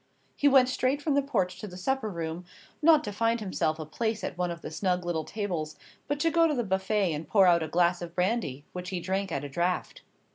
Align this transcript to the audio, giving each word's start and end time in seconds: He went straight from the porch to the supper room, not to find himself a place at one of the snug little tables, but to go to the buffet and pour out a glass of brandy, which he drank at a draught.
He 0.35 0.47
went 0.47 0.67
straight 0.67 0.99
from 0.99 1.13
the 1.13 1.21
porch 1.21 1.59
to 1.59 1.67
the 1.67 1.77
supper 1.77 2.09
room, 2.09 2.43
not 2.81 3.03
to 3.03 3.11
find 3.13 3.39
himself 3.39 3.77
a 3.77 3.85
place 3.85 4.23
at 4.23 4.35
one 4.35 4.49
of 4.49 4.61
the 4.63 4.71
snug 4.71 5.05
little 5.05 5.23
tables, 5.25 5.75
but 6.07 6.19
to 6.21 6.31
go 6.31 6.47
to 6.47 6.55
the 6.55 6.63
buffet 6.63 7.13
and 7.13 7.27
pour 7.29 7.45
out 7.45 7.61
a 7.61 7.67
glass 7.67 8.01
of 8.01 8.15
brandy, 8.15 8.65
which 8.73 8.89
he 8.89 8.99
drank 8.99 9.31
at 9.31 9.43
a 9.43 9.47
draught. 9.47 10.01